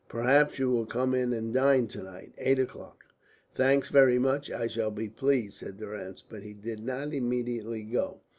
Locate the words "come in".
0.87-1.31